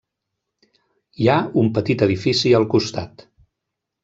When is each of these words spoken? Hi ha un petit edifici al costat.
Hi 1.25 1.29
ha 1.33 1.37
un 1.65 1.69
petit 1.77 2.03
edifici 2.07 2.55
al 2.61 2.67
costat. 2.73 3.27